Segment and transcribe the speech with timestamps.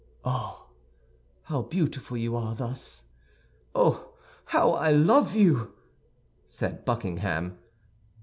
[0.25, 0.65] "Oh,
[1.43, 3.03] how beautiful you are thus!
[3.75, 5.73] Oh, how I love you!"
[6.47, 7.59] said Buckingham.